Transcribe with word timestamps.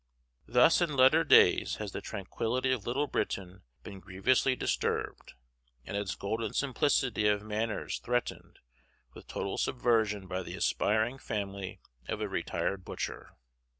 Thus 0.47 0.81
in 0.81 0.95
letter 0.95 1.23
days 1.23 1.75
has 1.75 1.91
the 1.91 2.01
tranquillity 2.01 2.71
of 2.71 2.87
Little 2.87 3.05
Britain 3.05 3.61
been 3.83 3.99
grievously 3.99 4.55
disturbed 4.55 5.35
and 5.85 5.95
its 5.95 6.15
golden 6.15 6.53
simplicity 6.53 7.27
of 7.27 7.43
manners 7.43 7.99
threatened 7.99 8.57
with 9.13 9.27
total 9.27 9.59
subversion 9.59 10.25
by 10.25 10.41
the 10.41 10.55
aspiring 10.55 11.19
family 11.19 11.81
of 12.07 12.19
a 12.19 12.27
retired 12.27 12.83
butcher. 12.83 13.35